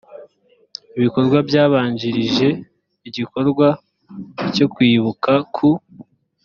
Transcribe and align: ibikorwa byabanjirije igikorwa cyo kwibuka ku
ibikorwa 0.97 1.37
byabanjirije 1.49 2.47
igikorwa 3.07 3.67
cyo 4.55 4.65
kwibuka 4.73 5.31
ku 5.55 5.69